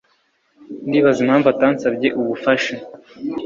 [0.87, 2.75] Ndibaza impamvu atansabye ubufasha.